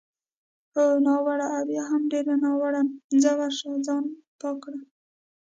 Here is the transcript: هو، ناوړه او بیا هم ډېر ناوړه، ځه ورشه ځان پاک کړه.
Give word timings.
هو، 0.73 0.85
ناوړه 1.05 1.47
او 1.55 1.63
بیا 1.69 1.83
هم 1.91 2.03
ډېر 2.11 2.25
ناوړه، 2.43 2.81
ځه 3.21 3.31
ورشه 3.39 3.69
ځان 3.85 4.03
پاک 4.39 4.55
کړه. 4.63 4.79